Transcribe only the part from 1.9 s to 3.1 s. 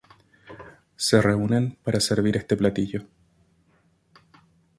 servir este platillo.